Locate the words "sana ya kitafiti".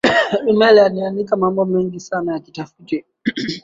1.99-3.05